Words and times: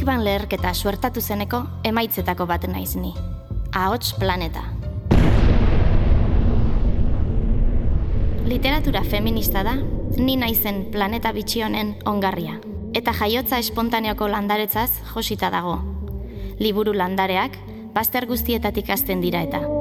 Big 0.00 0.06
Bang 0.08 0.22
leherketa 0.24 0.70
suertatu 0.72 1.20
zeneko 1.20 1.58
emaitzetako 1.84 2.46
bat 2.48 2.62
naiz 2.72 2.94
ni. 2.96 3.10
Ahots 3.76 4.14
planeta. 4.16 4.62
Literatura 8.48 9.02
feminista 9.04 9.60
da, 9.60 9.74
ni 10.16 10.38
naizen 10.40 10.86
planeta 10.94 11.34
bitxi 11.36 11.66
honen 11.66 11.90
ongarria. 12.08 12.56
Eta 12.96 13.12
jaiotza 13.12 13.58
espontaneoko 13.60 14.30
landaretzaz 14.32 14.88
josita 15.10 15.52
dago. 15.52 15.76
Liburu 16.56 16.96
landareak, 16.96 17.60
bazter 17.92 18.24
guztietatik 18.24 18.88
azten 18.96 19.20
dira 19.20 19.44
eta. 19.44 19.79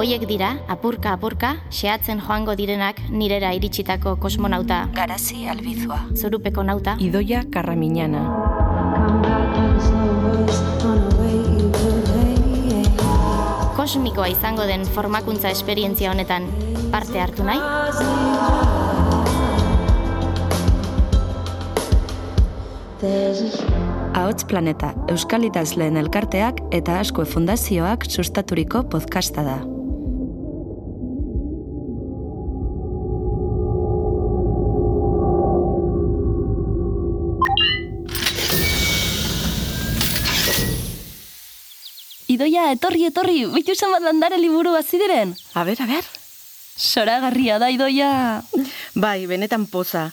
Hoiek 0.00 0.24
dira, 0.28 0.54
apurka 0.68 1.12
apurka, 1.12 1.56
xeatzen 1.70 2.20
joango 2.24 2.54
direnak 2.56 3.00
nirera 3.10 3.52
iritsitako 3.52 4.16
kosmonauta 4.16 4.88
Garazi 4.94 5.46
albizua. 5.48 6.00
zorupeko 6.16 6.62
nauta, 6.62 6.96
Idoia 6.98 7.44
Karramiñana. 7.50 8.24
kosmikoa 13.80 14.28
izango 14.28 14.66
den 14.68 14.84
formakuntza 14.84 15.50
esperientzia 15.50 16.10
honetan 16.12 16.44
parte 16.92 17.20
hartu 17.20 17.46
nahi? 17.48 17.58
Ahots 24.10 24.42
Planeta, 24.44 24.88
Euskal 25.06 25.44
Idazleen 25.46 25.94
Elkarteak 25.96 26.58
eta 26.74 26.96
Asko 26.98 27.22
Fundazioak 27.22 28.08
sustaturiko 28.10 28.82
podcasta 28.90 29.44
da. 29.46 29.58
Idoia, 42.30 42.72
etorri, 42.74 43.04
etorri, 43.06 43.44
bitu 43.54 43.78
bat 43.92 44.02
landare 44.02 44.38
liburu 44.42 44.74
hasi 44.74 44.98
diren. 44.98 45.36
A 45.54 45.62
ber, 45.62 45.78
a 45.78 45.86
ber. 45.86 46.02
Soragarria 46.76 47.60
da, 47.60 47.70
Idoia. 47.70 48.42
Bai, 48.94 49.26
benetan 49.26 49.66
poza. 49.66 50.10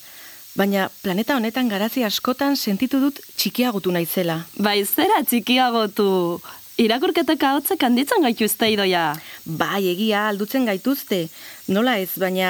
Baina 0.58 0.88
planeta 1.04 1.36
honetan 1.38 1.68
garazi 1.70 2.02
askotan 2.02 2.56
sentitu 2.58 2.98
dut 2.98 3.20
txikiagotu 3.38 3.92
naizela. 3.94 4.40
Bai, 4.58 4.80
zera 4.86 5.20
txikiagotu. 5.22 6.08
Irakurketak 6.82 7.44
ahotzek 7.46 7.84
handitzen 7.86 8.26
gaituzte, 8.26 8.70
Idoia. 8.74 9.04
Bai, 9.46 9.84
egia 9.92 10.28
aldutzen 10.32 10.66
gaituzte. 10.66 11.28
Nola 11.70 11.98
ez, 12.02 12.10
baina 12.18 12.50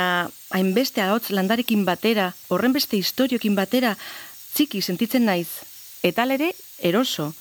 hainbeste 0.56 1.04
ahots 1.04 1.34
landarekin 1.36 1.84
batera, 1.88 2.32
horren 2.48 2.76
beste 2.76 2.96
historiokin 2.96 3.60
batera, 3.60 3.94
txiki 4.56 4.82
sentitzen 4.82 5.28
naiz. 5.28 5.50
Eta 6.04 6.24
lere, 6.28 6.54
eroso. 6.80 7.34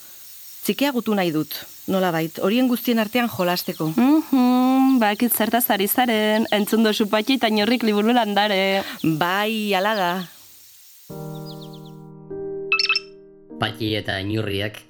Txikiagotu 0.67 1.15
nahi 1.15 1.31
dut, 1.31 1.55
nola 1.87 2.11
bait, 2.11 2.41
horien 2.43 2.67
guztien 2.67 2.99
artean 2.99 3.31
jolasteko. 3.31 3.93
Mhm, 3.95 4.99
bakit 4.99 5.35
zertaz 5.35 5.69
ari 5.71 5.87
zaren, 5.87 6.47
entzun 6.51 6.83
dozu 6.83 7.07
patxi 7.07 7.39
eta 7.39 7.49
liburu 7.51 8.13
landare. 8.13 8.83
Bai, 9.03 9.75
ala 9.75 9.95
da. 9.95 10.36
Patxi 13.57 13.95
eta 13.97 14.19
inurriak 14.21 14.83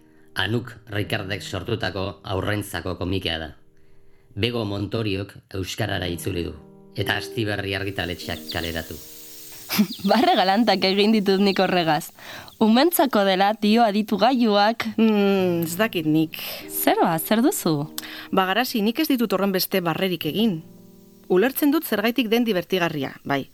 Anuk 0.43 0.73
Ricardek 0.91 1.43
sortutako 1.43 2.19
aurrentzako 2.27 2.97
komikea 2.99 3.37
da. 3.39 3.49
Bego 4.35 4.65
Montoriok 4.67 5.37
Euskarara 5.55 6.09
itzuli 6.11 6.43
du, 6.49 6.55
eta 6.99 7.15
Astiberri 7.21 7.77
argitaletxeak 7.79 8.49
kaleratu. 8.51 8.99
Barre 10.11 10.35
galantak 10.35 10.83
egin 10.91 11.15
ditut 11.15 11.41
nik 11.47 11.63
horregaz. 11.63 12.11
Umentzako 12.59 13.23
dela 13.29 13.53
dio 13.63 13.87
aditu 13.87 14.19
gaiuak. 14.19 14.89
Hmm, 14.99 15.63
ez 15.63 15.79
dakit 15.79 16.11
nik. 16.11 16.35
Zer 16.67 16.99
ba, 16.99 17.15
zer 17.23 17.47
duzu? 17.47 17.93
Bagarazi, 18.35 18.83
nik 18.83 18.99
ez 18.99 19.07
ditut 19.13 19.31
horren 19.33 19.55
beste 19.55 19.79
barrerik 19.79 20.27
egin. 20.27 20.59
Ulertzen 21.29 21.73
dut 21.75 21.85
zergaitik 21.85 22.29
den 22.31 22.45
divertigarria, 22.47 23.17
bai. 23.25 23.49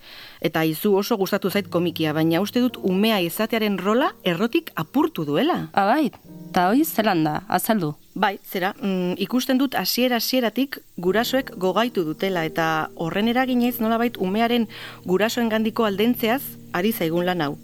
Eta 0.45 0.65
izu 0.69 0.93
oso 0.99 1.17
gustatu 1.17 1.51
zait 1.51 1.71
komikia, 1.73 2.13
baina 2.13 2.43
uste 2.45 2.61
dut 2.61 2.77
umea 2.83 3.21
izatearen 3.25 3.79
rola 3.79 4.11
errotik 4.25 4.71
apurtu 4.77 5.25
duela. 5.25 5.71
Abai, 5.73 6.11
eta 6.51 6.69
hoi 6.69 6.85
zelan 6.85 7.25
da, 7.25 7.41
azaldu. 7.49 7.95
Bai, 8.15 8.37
zera, 8.45 8.75
mm, 8.77 9.17
ikusten 9.25 9.57
dut 9.57 9.75
hasiera 9.75 10.19
hasieratik 10.21 10.83
gurasoek 10.99 11.55
gogaitu 11.57 12.05
dutela 12.05 12.45
eta 12.45 12.91
horren 12.97 13.29
eraginez 13.33 13.79
nolabait 13.81 14.19
umearen 14.21 14.69
gurasoen 15.07 15.49
gandiko 15.49 15.89
aldentzeaz 15.89 16.43
ari 16.73 16.93
zaigun 16.93 17.25
lan 17.25 17.41
hau. 17.41 17.57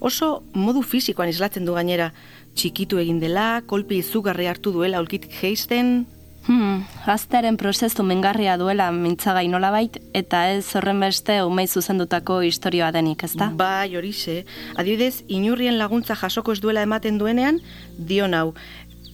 Oso 0.00 0.42
modu 0.54 0.82
fisikoan 0.82 1.30
islatzen 1.30 1.64
du 1.64 1.76
gainera, 1.78 2.10
txikitu 2.58 2.98
egin 2.98 3.20
dela, 3.22 3.62
kolpi 3.66 4.00
izugarri 4.02 4.48
hartu 4.50 4.72
duela 4.74 4.98
aulkitik 4.98 5.30
geisten, 5.38 6.02
Hmm, 6.46 6.82
aztearen 7.06 7.56
prozesu 7.56 8.02
mingarria 8.02 8.56
duela 8.58 8.88
mintzagai 8.90 9.46
nolabait, 9.48 9.98
eta 10.12 10.42
ez 10.50 10.64
horren 10.74 11.00
beste 11.04 11.38
umei 11.46 11.68
zuzendutako 11.68 12.40
historioa 12.42 12.90
denik, 12.94 13.22
ezta? 13.28 13.50
Bai, 13.54 13.94
horixe. 13.96 14.42
Adibidez, 14.74 15.22
inurrien 15.28 15.78
laguntza 15.78 16.18
jasoko 16.18 16.52
ez 16.52 16.60
duela 16.60 16.82
ematen 16.82 17.18
duenean, 17.22 17.60
dio 17.96 18.26
nau. 18.26 18.54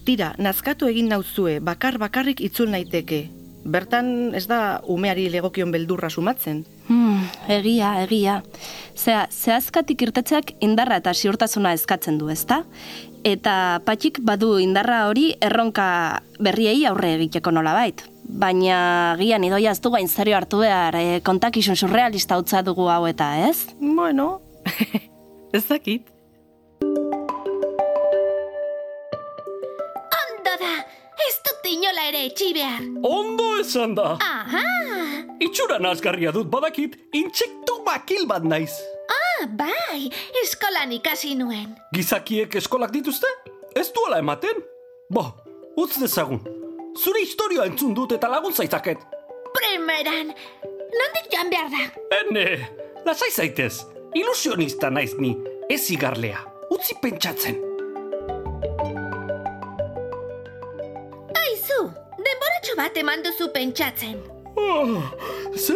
Tira, 0.05 0.33
nazkatu 0.41 0.89
egin 0.89 1.11
nauzue, 1.13 1.59
bakar 1.61 1.99
bakarrik 2.01 2.41
itzul 2.41 2.73
naiteke. 2.73 3.27
Bertan 3.63 4.33
ez 4.37 4.45
da 4.47 4.79
umeari 4.87 5.27
legokion 5.29 5.71
beldurra 5.71 6.09
sumatzen. 6.09 6.63
Hmm, 6.87 7.25
egia, 7.51 7.91
egia. 8.05 8.39
Zea, 8.95 9.25
zehazkatik 9.29 10.01
irtetzeak 10.07 10.53
indarra 10.63 10.99
eta 11.01 11.13
ziurtasuna 11.13 11.73
eskatzen 11.77 12.17
du, 12.19 12.29
ezta? 12.31 12.63
Eta 13.27 13.81
patxik 13.85 14.21
badu 14.23 14.57
indarra 14.63 15.05
hori 15.09 15.33
erronka 15.43 15.87
berriei 16.39 16.85
aurre 16.87 17.15
egiteko 17.17 17.51
nolabait. 17.51 18.05
Baina 18.29 19.15
gian 19.19 19.43
idoia 19.43 19.73
ez 19.73 19.81
du 19.81 19.91
gain 19.91 20.07
serio 20.07 20.37
hartu 20.37 20.61
behar, 20.63 20.95
e, 20.95 21.19
kontakizun 21.25 21.75
surrealista 21.75 22.37
utza 22.39 22.61
dugu 22.63 22.87
hau 22.87 23.05
eta, 23.09 23.33
ez? 23.49 23.73
Bueno, 23.79 24.39
ez 25.57 25.65
dakit. 25.67 26.18
Ez 31.69 31.75
dut 31.75 31.83
inola 31.83 32.07
ere 32.09 32.25
etxi 32.25 32.53
behar. 32.53 32.81
Ondo 33.03 33.59
esan 33.59 33.95
da. 33.95 34.17
Aha! 34.19 34.63
Itxura 35.39 35.79
nazgarria 35.79 36.31
dut 36.31 36.49
badakit, 36.49 36.97
intsektu 37.13 37.83
bakil 37.85 38.27
bat 38.27 38.43
naiz. 38.43 38.71
Ah, 39.09 39.47
bai, 39.47 40.09
eskolan 40.43 40.91
ikasi 40.91 41.35
nuen. 41.35 41.75
Gizakiek 41.93 42.53
eskolak 42.55 42.91
dituzte? 42.91 43.27
Ez 43.75 43.91
duela 43.93 44.19
ematen? 44.19 44.61
Bo, 45.09 45.33
utz 45.77 45.99
dezagun. 45.99 46.41
Zure 46.97 47.21
historioa 47.21 47.65
entzun 47.65 47.93
dut 47.93 48.11
eta 48.11 48.27
lagun 48.27 48.53
zaitaket. 48.53 48.99
Primeran, 49.53 50.33
nondik 50.99 51.31
joan 51.31 51.49
behar 51.49 51.69
da? 51.71 51.87
Ene, 52.19 52.45
lasai 53.05 53.31
zaitez. 53.31 53.85
Ilusionista 54.13 54.89
naiz 54.89 55.15
ni, 55.17 55.35
ez 55.69 55.85
igarlea. 55.93 56.43
Utzi 56.69 56.97
pentsatzen. 57.01 57.68
Denboratxo 62.79 62.87
bat 62.87 62.97
eman 62.97 63.23
duzu 63.23 63.51
pentsatzen. 63.51 64.17
Oh, 64.55 65.03
ze, 65.55 65.75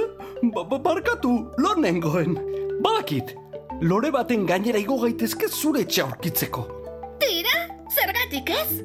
ba, 0.53 0.64
ba, 0.64 0.78
barkatu, 0.80 1.52
lo 1.58 1.75
nengoen. 1.75 2.38
Badakit, 2.81 3.36
lore 3.81 4.12
baten 4.12 4.46
gainera 4.46 4.80
igo 4.80 4.97
gaitezke 5.02 5.47
zure 5.50 5.81
etxe 5.81 6.02
aurkitzeko. 6.02 6.63
Tira, 7.19 7.68
zergatik 7.92 8.50
ez? 8.50 8.84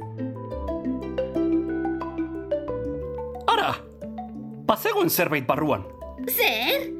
Ara, 3.46 3.76
bazegoen 4.66 5.10
zerbait 5.10 5.46
barruan. 5.46 5.84
Zer? 6.28 6.90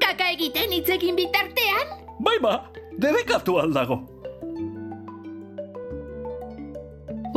Kaka 0.00 0.32
egiten 0.34 0.72
hitz 0.72 0.88
egin 0.90 1.16
bitartean? 1.16 1.96
Bai 2.20 2.38
ba, 2.42 2.70
debekatu 2.98 3.58
aldago. 3.58 4.02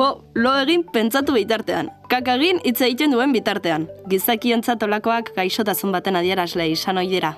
Bo, 0.02 0.24
lo 0.34 0.56
egin 0.58 0.82
pentsatu 0.90 1.36
bitartean. 1.36 1.92
Kakagin 2.10 2.58
hitz 2.66 2.80
egiten 2.82 3.12
duen 3.14 3.36
bitartean. 3.36 3.84
Gizakientzat 4.10 4.82
olakoak 4.82 5.30
gaixotasun 5.36 5.94
baten 5.94 6.18
adierazle 6.18 6.66
izan 6.72 6.98
ohi 6.98 7.12
dira. 7.12 7.36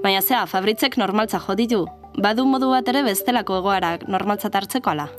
Baina 0.00 0.22
zea, 0.22 0.46
Fabritzek 0.48 0.96
normaltza 0.96 1.42
jo 1.44 1.58
ditu. 1.58 1.82
Badu 2.16 2.46
modu 2.48 2.70
bat 2.72 2.88
ere 2.88 3.02
bestelako 3.04 3.58
egoarak 3.60 4.08
normaltzat 4.08 4.56
hartzeko 4.56 4.94
ala. 4.94 5.10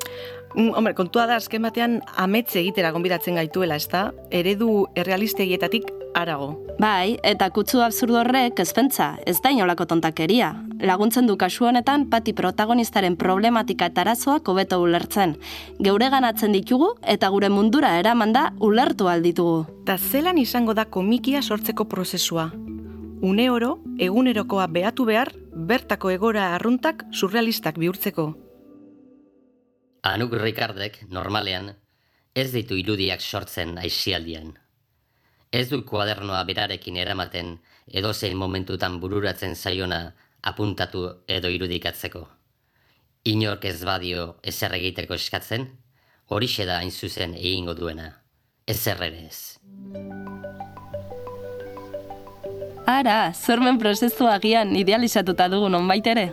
Mm, 0.56 0.74
hombre, 0.74 0.96
kontua 0.98 1.28
da 1.30 1.38
azken 1.38 1.62
batean 1.70 2.00
ametze 2.18 2.58
egitera 2.64 2.90
gonbidatzen 2.98 3.38
gaituela, 3.38 3.78
ezta? 3.78 4.08
Eredu 4.34 4.88
errealistegietatik 4.98 5.94
arago. 6.22 6.54
Bai, 6.80 7.18
eta 7.28 7.50
kutsu 7.54 7.82
absurdo 7.82 8.20
horrek 8.22 8.60
ez 8.64 8.72
pentsa, 8.74 9.16
ez 9.26 9.40
da 9.42 9.52
inolako 9.52 9.86
tontakeria. 9.90 10.54
Laguntzen 10.82 11.28
du 11.30 11.36
kasu 11.38 11.68
honetan 11.70 12.08
pati 12.10 12.34
protagonistaren 12.34 13.18
problematika 13.18 13.90
eta 13.92 14.02
arazoak 14.02 14.48
hobeto 14.50 14.80
ulertzen. 14.82 15.36
Geure 15.80 16.10
ganatzen 16.10 16.56
ditugu 16.58 16.94
eta 17.16 17.30
gure 17.30 17.50
mundura 17.50 17.98
eraman 18.00 18.34
da 18.34 18.48
ulertu 18.60 19.10
alditugu. 19.12 19.66
Ta 19.86 19.98
zelan 19.98 20.40
izango 20.42 20.74
da 20.74 20.86
komikia 20.86 21.42
sortzeko 21.42 21.86
prozesua? 21.86 22.52
Une 23.22 23.50
oro, 23.54 23.76
egunerokoa 24.00 24.66
behatu 24.68 25.06
behar, 25.06 25.30
bertako 25.54 26.10
egora 26.10 26.56
arruntak 26.56 27.06
surrealistak 27.12 27.78
bihurtzeko. 27.78 28.32
Anuk 30.02 30.34
Ricardek 30.34 31.04
normalean 31.14 31.76
ez 32.34 32.50
ditu 32.54 32.78
irudiak 32.80 33.22
sortzen 33.22 33.78
aixialdian. 33.78 34.56
Ez 35.52 35.68
du 35.68 35.82
kuadernoa 35.84 36.46
berarekin 36.48 36.96
eramaten 36.96 37.58
edozein 37.92 38.38
momentutan 38.40 39.02
bururatzen 39.02 39.56
zaiona 39.56 40.14
apuntatu 40.48 41.02
edo 41.28 41.50
irudikatzeko. 41.52 42.22
Inork 43.28 43.68
ez 43.68 43.82
badio 43.84 44.38
ezer 44.48 44.72
egiteko 44.78 45.18
eskatzen, 45.20 45.68
horixe 46.32 46.64
da 46.70 46.78
hain 46.80 46.92
zuzen 46.92 47.36
egingo 47.36 47.76
duena. 47.76 48.08
Ezer 48.66 49.04
ere 49.04 49.26
ez. 49.28 49.60
Ara, 52.88 53.34
zormen 53.36 53.78
prozesu 53.78 54.32
agian 54.32 54.72
idealizatuta 54.80 55.50
dugu 55.52 55.68
nonbait 55.68 56.08
ere. 56.08 56.30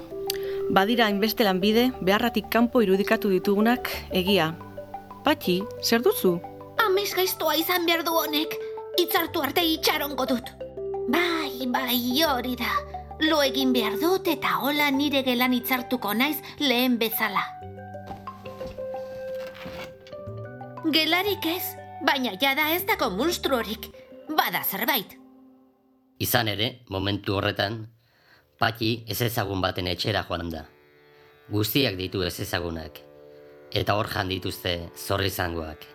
Badira 0.70 1.10
hainbeste 1.10 1.42
lanbide 1.42 1.88
beharratik 2.00 2.46
kanpo 2.54 2.86
irudikatu 2.86 3.34
ditugunak 3.34 3.90
egia. 4.22 4.52
Patxi, 5.26 5.58
zer 5.82 6.06
duzu? 6.06 6.36
Amez 6.86 7.10
gaiztoa 7.18 7.58
izan 7.58 7.84
behar 7.88 8.06
du 8.06 8.14
honek, 8.14 8.54
itzartu 8.98 9.42
arte 9.42 9.62
itxarongo 9.64 10.26
dut. 10.26 10.50
Bai, 11.08 11.66
bai, 11.66 12.22
hori 12.26 12.56
da. 12.58 12.72
Lo 13.26 13.40
egin 13.42 13.72
behar 13.74 13.98
dut 13.98 14.28
eta 14.30 14.58
hola 14.62 14.90
nire 14.94 15.22
gelan 15.26 15.54
itzartuko 15.56 16.14
naiz 16.14 16.38
lehen 16.60 16.98
bezala. 16.98 17.44
Gelarik 20.94 21.46
ez, 21.46 21.74
baina 22.06 22.34
jada 22.40 22.70
ez 22.74 22.84
dago 22.86 23.10
monstruorik. 23.10 23.90
Bada 24.28 24.62
zerbait. 24.64 25.16
Izan 26.18 26.48
ere, 26.50 26.70
momentu 26.90 27.36
horretan, 27.38 27.86
Patxi 28.58 29.04
ez 29.06 29.20
ezagun 29.22 29.60
baten 29.62 29.86
etxera 29.86 30.24
joan 30.26 30.48
da. 30.50 30.64
Guztiak 31.48 31.94
ditu 31.94 32.24
ez 32.26 32.34
ezagunak. 32.42 32.98
Eta 33.70 33.94
hor 33.94 34.10
jan 34.10 34.32
dituzte 34.32 34.72
zorri 34.96 35.30
zangoak. 35.30 35.86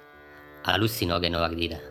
Aluzinogenoak 0.72 1.58
dira. 1.60 1.82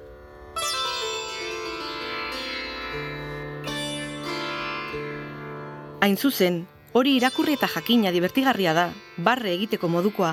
Hain 6.02 6.16
zuzen, 6.18 6.64
hori 6.98 7.12
irakurri 7.14 7.52
eta 7.54 7.68
jakina 7.70 8.10
divertigarria 8.10 8.72
da, 8.74 8.88
barre 9.22 9.52
egiteko 9.54 9.86
modukoa. 9.86 10.32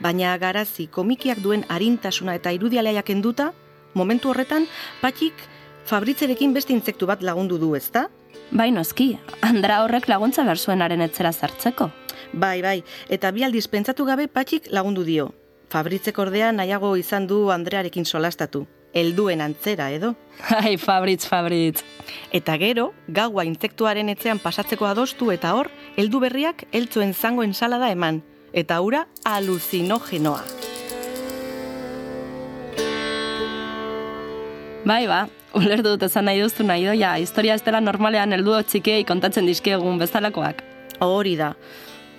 Baina 0.00 0.30
garazi 0.40 0.86
komikiak 0.88 1.42
duen 1.44 1.66
arintasuna 1.68 2.32
eta 2.38 2.54
irudialea 2.56 3.02
kenduta, 3.04 3.50
momentu 3.92 4.30
horretan, 4.32 4.64
patxik 5.02 5.42
fabritzerekin 5.90 6.54
beste 6.56 6.72
intzektu 6.72 7.04
bat 7.10 7.20
lagundu 7.20 7.58
du, 7.60 7.74
ezta? 7.76 8.06
Bai 8.50 8.70
noski, 8.72 9.18
Andra 9.44 9.82
horrek 9.84 10.08
laguntza 10.08 10.46
behar 10.48 10.56
zuenaren 10.56 11.04
etzera 11.04 11.34
zartzeko. 11.36 11.90
Bai, 12.32 12.62
bai, 12.64 12.78
eta 13.12 13.28
bi 13.30 13.44
aldiz 13.44 13.66
pentsatu 13.68 14.08
gabe 14.08 14.24
patxik 14.26 14.72
lagundu 14.72 15.04
dio. 15.04 15.34
Fabritzek 15.68 16.16
ordea 16.18 16.48
nahiago 16.52 16.96
izan 16.96 17.28
du 17.28 17.50
Andrearekin 17.52 18.08
solastatu. 18.08 18.64
Helduen 18.94 19.40
antzera, 19.42 19.90
edo? 19.90 20.14
Ai, 20.54 20.76
Fabritz, 20.78 21.26
Fabritz. 21.26 21.82
Eta 22.30 22.54
gero, 22.62 22.92
gaua 23.08 23.44
intzektuaren 23.44 24.08
etxean 24.12 24.38
pasatzeko 24.38 24.86
adostu 24.86 25.32
eta 25.34 25.56
hor, 25.58 25.70
heldu 25.98 26.20
berriak 26.22 26.62
heltzuen 26.70 27.12
zango 27.14 27.42
ensalada 27.42 27.90
eman. 27.90 28.22
Eta 28.54 28.78
ura 28.86 29.08
aluzinogenoa. 29.26 30.44
Bai, 34.84 35.06
ba, 35.10 35.24
ulertu 35.58 35.96
dut 35.96 36.06
esan 36.06 36.28
nahi 36.28 36.44
duztu 36.44 36.62
nahi 36.62 36.86
doia, 36.86 37.16
historia 37.18 37.58
ez 37.58 37.64
dela 37.66 37.80
normalean 37.82 38.36
heldu 38.36 38.54
txikiei 38.62 39.02
kontatzen 39.08 39.50
dizkiegun 39.50 39.98
bezalakoak. 39.98 40.62
Hori 41.02 41.34
da. 41.40 41.54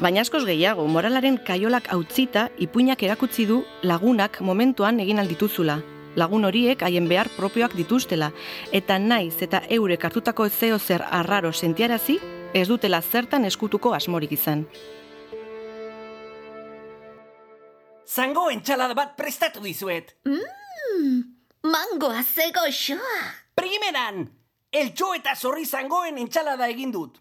Baina 0.01 0.25
askoz 0.25 0.43
gehiago, 0.43 0.83
moralaren 0.91 1.37
kaiolak 1.39 1.87
hautzita 1.93 2.49
ipuinak 2.59 3.03
erakutsi 3.07 3.45
du 3.47 3.63
lagunak 3.83 4.41
momentuan 4.43 4.99
egin 4.99 5.23
aldituzula. 5.23 5.79
Lagun 6.15 6.45
horiek 6.47 6.81
haien 6.81 7.07
behar 7.11 7.29
propioak 7.35 7.75
dituztela, 7.75 8.31
eta 8.71 8.97
naiz 8.99 9.41
eta 9.43 9.61
eurek 9.69 10.05
hartutako 10.07 10.47
zeo 10.49 10.79
zer 10.79 11.03
arraro 11.11 11.51
sentiarazi, 11.53 12.19
ez 12.53 12.67
dutela 12.67 13.01
zertan 13.01 13.45
eskutuko 13.45 13.93
asmorik 13.93 14.31
izan. 14.31 14.65
Zango 18.07 18.49
entxalada 18.53 18.95
bat 18.95 19.15
prestatu 19.17 19.59
dizuet. 19.63 20.15
Mangoa 21.65 22.23
ze 22.23 22.51
goxoa. 22.55 23.19
Primeran, 23.55 24.29
eltxo 24.71 25.13
eta 25.17 25.35
zorri 25.35 25.65
zangoen 25.65 26.17
entxalada 26.21 26.69
egin 26.71 26.91
dut. 26.95 27.19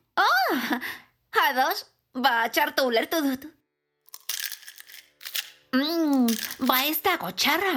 Ados, 1.48 1.86
ba, 2.14 2.44
txarto 2.52 2.86
ulertu 2.86 3.22
dut. 3.24 3.48
Mm, 5.74 6.28
ba 6.68 6.84
ez 6.86 7.00
dago 7.02 7.32
txarra. 7.34 7.74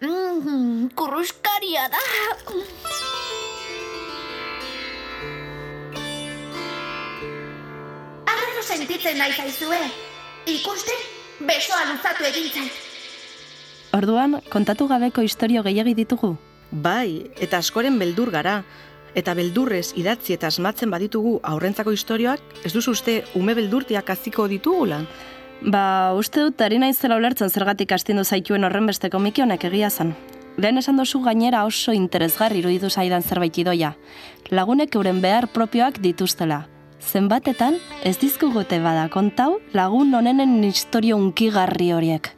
Mm, 0.00 0.90
kurruskaria 0.94 1.88
da. 1.90 2.02
Arrero 8.30 8.62
sentitzen 8.62 9.18
nahi 9.18 9.32
zaizue. 9.34 9.80
Ikuste, 10.46 10.94
besoa 11.40 11.80
luzatu 11.90 12.28
egin 12.30 12.46
zait. 12.52 12.76
Orduan, 13.98 14.38
kontatu 14.52 14.86
gabeko 14.86 15.24
istorio 15.26 15.64
gehiagi 15.66 15.96
ditugu? 15.98 16.36
Bai, 16.70 17.32
eta 17.40 17.58
askoren 17.58 17.98
beldur 17.98 18.30
gara. 18.30 18.62
Eta 19.18 19.34
beldurrez 19.34 19.96
idatzi 19.98 20.36
eta 20.36 20.46
asmatzen 20.46 20.92
baditugu 20.94 21.40
aurrentzako 21.42 21.90
istorioak, 21.96 22.44
ez 22.62 22.70
duzu 22.76 22.94
uste 22.94 23.24
ume 23.34 23.56
beldurtiak 23.58 24.14
aziko 24.14 24.46
ditugula? 24.46 25.00
Ba, 25.58 26.14
uste 26.14 26.44
dut 26.46 26.60
ari 26.62 26.78
naizela 26.78 27.16
ulertzen 27.18 27.50
zergatik 27.50 27.90
astindu 27.90 28.22
zaituen 28.22 28.62
horren 28.62 28.86
beste 28.86 29.10
komiki 29.10 29.42
honek 29.42 29.64
egia 29.66 29.90
zen. 29.90 30.12
Lehen 30.58 30.78
esan 30.78 30.96
dozu 30.96 31.18
gainera 31.24 31.64
oso 31.66 31.90
interesgarri 31.92 32.60
iruditu 32.62 32.90
zaidan 32.90 33.22
zerbait 33.22 33.58
idoia. 33.58 33.96
Lagunek 34.54 34.94
euren 34.94 35.20
behar 35.20 35.48
propioak 35.50 35.98
dituztela. 36.02 36.68
Zenbatetan, 37.02 37.78
ez 38.04 38.16
dizkugute 38.18 38.78
bada 38.82 39.08
kontau 39.10 39.58
lagun 39.74 40.14
honenen 40.14 40.62
historio 40.62 41.16
unkigarri 41.16 41.90
horiek. 41.92 42.30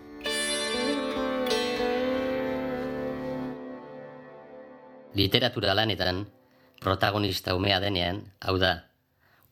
Literatura 5.14 5.74
lanetan, 5.74 6.24
protagonista 6.80 7.54
umea 7.54 7.80
denean, 7.80 8.22
hau 8.40 8.56
da, 8.56 8.86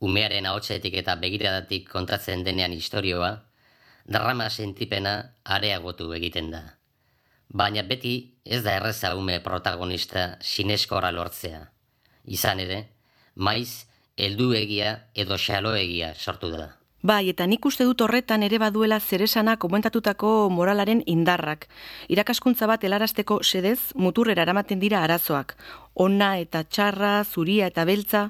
umearen 0.00 0.46
ahotsetik 0.46 0.94
eta 1.02 1.16
begiradatik 1.20 1.88
kontatzen 1.90 2.44
denean 2.46 2.72
istorioa, 2.72 3.47
drama 4.08 4.48
sentipena 4.50 5.14
areagotu 5.44 6.12
egiten 6.16 6.50
da. 6.50 6.62
Baina 7.48 7.82
beti 7.84 8.14
ez 8.44 8.62
da 8.64 8.74
erreza 8.80 9.14
ume 9.16 9.38
protagonista 9.44 10.36
sineskora 10.40 11.12
lortzea. 11.12 11.60
Izan 12.24 12.60
ere, 12.64 12.80
maiz, 13.36 13.86
helduegia 14.16 14.98
edo 15.14 15.38
xaloegia 15.38 16.14
sortu 16.14 16.50
da. 16.52 16.74
Bai, 16.98 17.28
eta 17.30 17.46
nik 17.46 17.64
uste 17.68 17.84
dut 17.86 18.00
horretan 18.02 18.42
ere 18.42 18.58
baduela 18.58 18.98
zeresana 18.98 19.54
komentatutako 19.56 20.48
moralaren 20.50 21.04
indarrak. 21.06 21.68
Irakaskuntza 22.10 22.66
bat 22.66 22.82
helarazteko 22.84 23.38
sedez 23.44 23.92
muturrera 23.94 24.42
eramaten 24.42 24.80
dira 24.82 25.04
arazoak. 25.06 25.54
Ona 25.94 26.38
eta 26.42 26.64
txarra, 26.64 27.22
zuria 27.24 27.68
eta 27.70 27.84
beltza. 27.84 28.24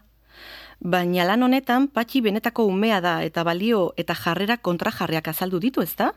Baina 0.80 1.24
lan 1.26 1.42
honetan 1.42 1.88
patxi 1.88 2.20
benetako 2.22 2.64
umea 2.70 3.00
da 3.00 3.22
eta 3.26 3.42
balio 3.44 3.92
eta 3.96 4.14
jarrera 4.14 4.56
kontrajarriak 4.56 5.28
azaldu 5.28 5.58
ditu, 5.58 5.82
ezta? 5.82 6.12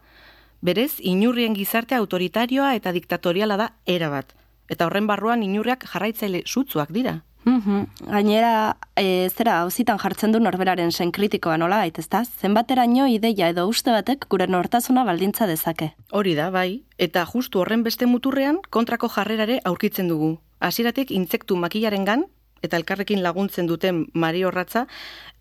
Berez, 0.62 1.00
inurrien 1.00 1.56
gizarte 1.58 1.96
autoritarioa 1.96 2.75
eta 2.75 2.91
diktatoriala 2.94 3.58
da 3.58 3.72
erabat. 3.86 4.36
Eta 4.70 4.86
horren 4.86 5.08
barruan 5.10 5.41
inurriak 5.44 5.88
jarraitzaile 5.89 6.44
sutzuak 6.46 6.91
dira. 6.94 7.22
Mhm. 7.44 7.86
Gainera, 8.06 8.77
e, 8.96 9.27
zera, 9.30 9.62
hauzitan 9.62 9.98
jartzen 9.98 10.32
du 10.32 10.39
norberaren 10.39 10.91
sen 10.91 11.12
kritikoa 11.12 11.58
nola 11.58 11.77
bait, 11.77 11.98
ezta? 11.98 12.24
Zenbateraino 12.24 13.08
ideia 13.08 13.50
edo 13.50 13.65
uste 13.68 13.89
batek 13.89 14.27
gure 14.30 14.46
nortasuna 14.48 15.03
baldintza 15.03 15.48
dezake. 15.48 15.96
Hori 16.12 16.36
da, 16.36 16.51
bai. 16.51 16.84
Eta 17.00 17.25
justu 17.25 17.60
horren 17.60 17.82
beste 17.82 18.06
muturrean 18.06 18.60
kontrako 18.70 19.10
jarrerare 19.10 19.60
aurkitzen 19.65 20.08
dugu. 20.08 20.38
Hasieratik 20.60 21.10
intzektu 21.10 21.56
makilarengan 21.56 22.27
eta 22.62 22.77
elkarrekin 22.77 23.24
laguntzen 23.24 23.68
duten 23.68 24.06
Mario 24.13 24.51
Ratza 24.51 24.88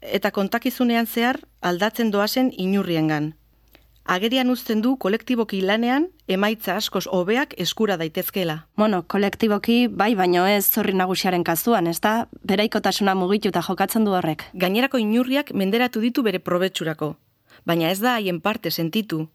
eta 0.00 0.30
kontakizunean 0.30 1.06
zehar 1.06 1.40
aldatzen 1.60 2.10
doazen 2.10 2.52
inurriengan. 2.56 3.34
Agerian 4.10 4.48
uzten 4.50 4.80
du 4.82 4.96
kolektiboki 4.96 5.60
lanean 5.62 6.08
emaitza 6.26 6.74
askoz 6.76 7.04
hobeak 7.06 7.52
eskura 7.62 7.96
daitezkela. 8.00 8.64
Bueno, 8.76 9.02
kolektiboki 9.06 9.86
bai, 9.86 10.14
baino 10.16 10.46
ez 10.48 10.64
zorri 10.66 10.94
nagusiaren 10.96 11.44
kazuan, 11.44 11.86
ez 11.86 12.00
da? 12.00 12.26
Beraikotasuna 12.42 13.14
mugituta 13.14 13.62
jokatzen 13.62 14.04
du 14.04 14.16
horrek. 14.16 14.46
Gainerako 14.54 14.98
inurriak 14.98 15.52
menderatu 15.52 16.00
ditu 16.00 16.24
bere 16.26 16.40
probetxurako. 16.40 17.14
Baina 17.66 17.90
ez 17.90 18.00
da 18.00 18.16
haien 18.16 18.40
parte 18.40 18.70
sentitu. 18.70 19.28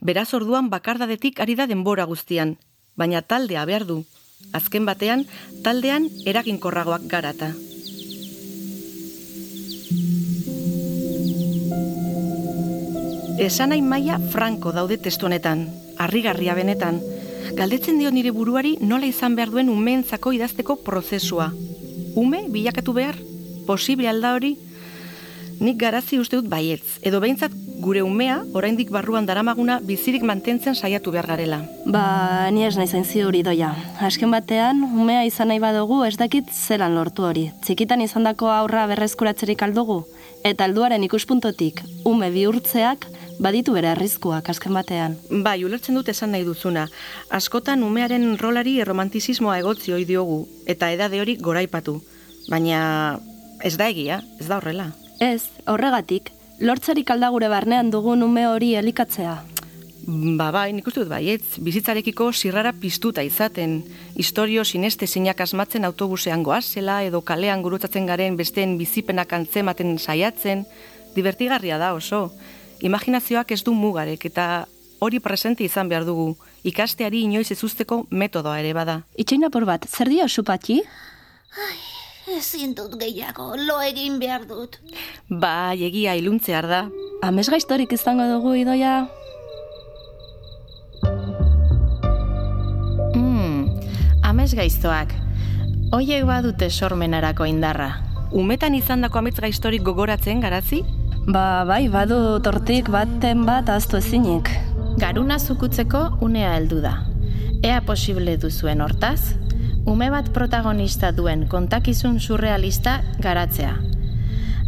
Beraz 0.00 0.32
orduan 0.34 0.70
bakardadetik 0.70 1.38
ari 1.40 1.54
da 1.54 1.66
denbora 1.66 2.04
guztian. 2.04 2.56
Baina 2.96 3.22
taldea 3.22 3.64
behar 3.64 3.86
du. 3.86 4.02
Azken 4.54 4.86
batean, 4.86 5.24
taldean 5.64 6.06
eraginkorragoak 6.26 7.04
garata. 7.10 7.48
Esanai 13.38 13.80
maila 13.82 14.18
franko 14.32 14.72
daude 14.74 14.98
testu 15.02 15.26
honetan, 15.26 15.66
harrigarria 15.98 16.54
benetan. 16.58 17.00
Galdetzen 17.58 17.98
dio 17.98 18.10
nire 18.14 18.30
buruari 18.34 18.76
nola 18.80 19.06
izan 19.10 19.34
behar 19.38 19.50
duen 19.50 19.70
umeentzako 19.74 20.32
idazteko 20.36 20.78
prozesua. 20.86 21.52
Ume 22.14 22.44
bilakatu 22.48 22.94
behar? 22.94 23.18
Posible 23.66 24.08
alda 24.08 24.34
hori? 24.34 24.56
Nik 25.58 25.78
garazi 25.82 26.18
uste 26.22 26.38
dut 26.38 26.50
baietz, 26.50 26.98
edo 27.02 27.20
behintzat 27.20 27.54
gure 27.78 28.02
umea, 28.02 28.42
oraindik 28.54 28.90
barruan 28.90 29.26
daramaguna, 29.26 29.78
bizirik 29.80 30.24
mantentzen 30.26 30.74
saiatu 30.74 31.12
behar 31.14 31.26
garela. 31.30 31.60
Ba, 31.86 32.50
ni 32.50 32.64
ez 32.66 32.74
nahi 32.76 32.88
zain 32.88 33.04
ziuri 33.04 33.42
doia. 33.46 33.70
Azken 34.00 34.30
batean, 34.34 34.82
umea 34.82 35.24
izan 35.28 35.48
nahi 35.48 35.62
badugu 35.62 36.02
ez 36.04 36.16
dakit 36.18 36.50
zelan 36.52 36.96
lortu 36.98 37.24
hori. 37.28 37.48
Txikitan 37.64 38.02
izandako 38.02 38.50
aurra 38.52 38.86
berreskuratzerik 38.90 39.62
aldugu, 39.62 40.02
eta 40.44 40.66
alduaren 40.66 41.04
ikuspuntotik, 41.06 41.82
ume 42.08 42.30
bihurtzeak, 42.34 43.06
baditu 43.38 43.74
bere 43.76 43.92
arriskuak 43.92 44.50
azken 44.50 44.74
batean. 44.74 45.16
Bai, 45.30 45.62
ulertzen 45.64 45.98
dut 45.98 46.08
esan 46.10 46.34
nahi 46.34 46.46
duzuna. 46.46 46.88
Askotan 47.30 47.84
umearen 47.86 48.32
rolari 48.38 48.78
erromantizismoa 48.82 49.58
egotzi 49.62 49.94
ohi 49.94 50.06
diogu, 50.08 50.46
eta 50.66 50.90
edade 50.94 51.20
hori 51.22 51.38
goraipatu. 51.40 52.00
Baina 52.50 53.20
ez 53.62 53.76
da 53.76 53.88
egia, 53.90 54.22
ez 54.40 54.48
da 54.48 54.58
horrela. 54.58 54.90
Ez, 55.20 55.42
horregatik, 55.66 56.32
lortzarik 56.60 57.10
alda 57.10 57.30
gure 57.30 57.48
barnean 57.48 57.90
dugun 57.90 58.22
ume 58.22 58.46
hori 58.48 58.74
elikatzea. 58.74 59.36
Ba, 60.08 60.48
bai, 60.50 60.72
nik 60.72 60.86
uste 60.88 61.02
dut 61.02 61.10
baietz, 61.10 61.58
bizitzarekiko 61.60 62.30
zirrara 62.32 62.72
piztuta 62.72 63.20
izaten, 63.22 63.82
historio 64.16 64.64
sineste 64.64 65.06
zinak 65.06 65.42
asmatzen 65.44 65.84
autobusean 65.84 66.42
goazela, 66.42 67.02
edo 67.04 67.20
kalean 67.20 67.60
gurutzatzen 67.62 68.08
garen 68.08 68.38
besteen 68.38 68.78
bizipenak 68.80 69.34
antzematen 69.36 69.98
saiatzen, 69.98 70.64
divertigarria 71.14 71.76
da 71.76 71.92
oso. 71.92 72.30
Imaginazioak 72.80 73.52
ez 73.52 73.60
du 73.66 73.74
mugarek, 73.76 74.24
eta 74.30 74.64
hori 74.98 75.20
presente 75.20 75.66
izan 75.66 75.92
behar 75.92 76.08
dugu, 76.08 76.38
ikasteari 76.64 77.26
inoiz 77.28 77.50
ezusteko 77.52 78.06
metodoa 78.10 78.58
ere 78.62 78.72
bada. 78.72 79.02
Itxein 79.20 79.44
apur 79.44 79.68
bat, 79.68 79.84
zer 79.84 80.08
dio 80.08 80.24
supatxi? 80.28 80.80
Ezin 82.36 82.74
dut 82.76 82.98
gehiago, 83.00 83.54
lo 83.56 83.78
egin 83.80 84.18
behar 84.20 84.42
dut. 84.48 84.76
Bai, 85.28 85.80
egia 85.86 86.12
iluntzear 86.18 86.66
da. 86.68 86.80
Amez 87.24 87.46
gaiztorik 87.48 87.94
izango 87.96 88.26
dugu 88.28 88.52
idoia? 88.60 89.08
Mm, 93.16 93.80
amez 94.28 94.50
gaiztoak. 94.58 95.14
Hoiek 95.96 96.28
badute 96.28 96.68
sormenarako 96.68 97.48
indarra. 97.48 97.88
Umetan 98.36 98.76
izandako 98.76 99.22
ametz 99.22 99.38
gaiztorik 99.40 99.82
gogoratzen, 99.82 100.44
garazi? 100.44 100.82
Ba, 101.32 101.64
bai, 101.64 101.86
badu 101.88 102.38
tortik 102.44 102.92
baten 102.92 103.46
bat 103.48 103.72
aztu 103.72 103.96
ezinik. 104.02 104.52
Garuna 105.00 105.38
zukutzeko 105.38 106.18
unea 106.20 106.52
heldu 106.58 106.82
da. 106.84 106.98
Ea 107.64 107.80
posible 107.86 108.36
duzuen 108.36 108.84
hortaz, 108.84 109.32
ume 109.88 110.10
bat 110.12 110.28
protagonista 110.36 111.08
duen 111.16 111.46
kontakizun 111.48 112.18
surrealista 112.20 112.98
garatzea. 113.24 113.72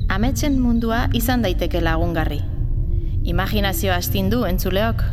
Ametsen 0.08 0.56
mundua 0.58 1.02
izan 1.14 1.44
daiteke 1.44 1.82
lagungarri. 1.84 2.40
Imaginazio 3.28 3.92
astindu 3.92 4.46
entzuleok. 4.48 5.04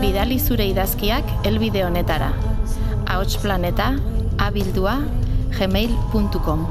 Bidali 0.00 0.40
zure 0.40 0.66
idazkiak 0.72 1.46
elbide 1.46 1.84
honetara. 1.84 2.32
Ahots 3.12 3.36
planeta, 3.44 3.92
abildua, 4.40 4.96
gmail.com 5.58 6.66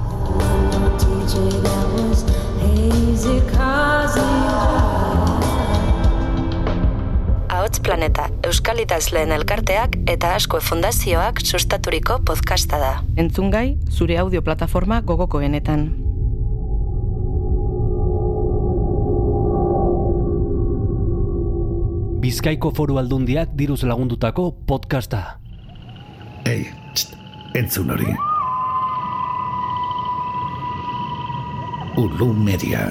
Ahots 7.62 7.80
Planeta, 7.80 8.24
Euskal 8.42 8.80
Idazleen 8.82 9.30
Elkarteak 9.36 9.94
eta 10.10 10.32
Asko 10.34 10.58
Fundazioak 10.66 11.44
sustaturiko 11.46 12.16
podcasta 12.26 12.80
da. 12.82 12.88
Entzungai, 13.22 13.78
zure 13.86 14.16
audio 14.18 14.42
plataforma 14.42 14.98
gogokoenetan. 15.06 15.84
Bizkaiko 22.26 22.74
foru 22.74 22.98
aldundiak 22.98 23.54
diruz 23.62 23.84
lagundutako 23.86 24.48
podcasta. 24.66 25.22
Ei, 26.50 26.66
txt, 26.96 27.14
entzun 27.62 27.94
hori. 27.94 28.10
Ulu 32.02 32.34
Media. 32.34 32.90